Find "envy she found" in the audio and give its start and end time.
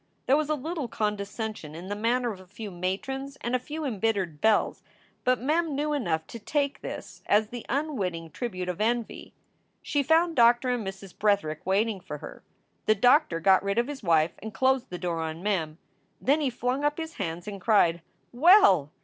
8.81-10.35